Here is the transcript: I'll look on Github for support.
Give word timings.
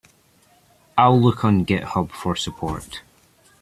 I'll 0.97 1.21
look 1.21 1.45
on 1.45 1.63
Github 1.63 2.09
for 2.09 2.35
support. 2.35 3.01